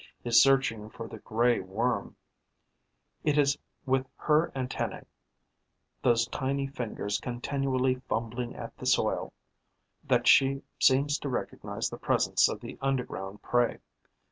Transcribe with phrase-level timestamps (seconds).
[0.23, 2.15] is searching for the Grey Worm,
[3.23, 3.55] it is
[3.85, 5.05] with her antennae,
[6.01, 9.31] those tiny fingers continually fumbling at the soil,
[10.03, 13.77] that she seems to recognize the presence of the underground prey.